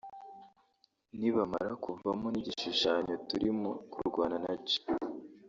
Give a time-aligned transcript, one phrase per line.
[1.17, 4.79] nibamara kuvamo n’igishushanyo turimo kurwana nacyo